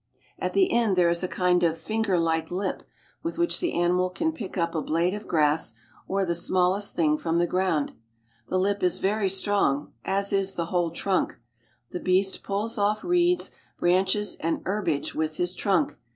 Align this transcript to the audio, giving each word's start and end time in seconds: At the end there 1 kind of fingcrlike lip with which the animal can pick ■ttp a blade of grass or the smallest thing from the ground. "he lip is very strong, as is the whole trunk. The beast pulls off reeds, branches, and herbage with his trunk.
At 0.39 0.53
the 0.53 0.71
end 0.71 0.95
there 0.95 1.09
1 1.13 1.13
kind 1.29 1.61
of 1.61 1.77
fingcrlike 1.77 2.49
lip 2.49 2.81
with 3.21 3.37
which 3.37 3.59
the 3.59 3.73
animal 3.79 4.09
can 4.09 4.31
pick 4.33 4.53
■ttp 4.53 4.73
a 4.73 4.81
blade 4.81 5.13
of 5.13 5.27
grass 5.27 5.75
or 6.07 6.25
the 6.25 6.33
smallest 6.33 6.95
thing 6.95 7.19
from 7.19 7.37
the 7.37 7.45
ground. 7.45 7.91
"he 8.49 8.55
lip 8.55 8.81
is 8.81 8.97
very 8.97 9.29
strong, 9.29 9.93
as 10.03 10.33
is 10.33 10.55
the 10.55 10.65
whole 10.73 10.89
trunk. 10.89 11.37
The 11.91 11.99
beast 11.99 12.41
pulls 12.41 12.79
off 12.79 13.03
reeds, 13.03 13.51
branches, 13.77 14.37
and 14.39 14.63
herbage 14.65 15.13
with 15.13 15.35
his 15.35 15.53
trunk. 15.53 15.95